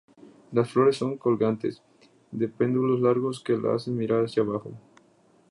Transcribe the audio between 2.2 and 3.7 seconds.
de pedúnculos largos que